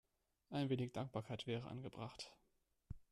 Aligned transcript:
Ein 0.49 0.71
wenig 0.71 0.93
Dankbarkeit 0.93 1.45
wäre 1.45 1.67
angebracht. 1.67 2.33